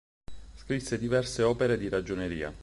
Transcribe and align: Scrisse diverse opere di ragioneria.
Scrisse 0.55 0.97
diverse 0.97 1.43
opere 1.43 1.77
di 1.77 1.87
ragioneria. 1.87 2.51